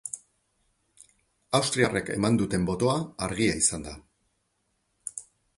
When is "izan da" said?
3.63-3.97